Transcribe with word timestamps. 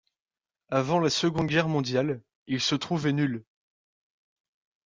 Avant 0.71 0.99
la 0.99 1.11
seconde 1.11 1.45
guerre 1.45 1.67
mondiale, 1.67 2.23
il 2.47 2.59
se 2.59 2.73
trouvait 2.73 3.11
ul. 3.11 3.45